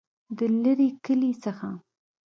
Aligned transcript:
دلیري 0.37 0.89
کلي 1.05 1.31
څخه 1.43 1.69